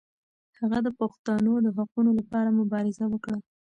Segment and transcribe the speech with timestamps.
[0.59, 3.37] هغه د پښتنو د حقونو لپاره مبارزه وکړه.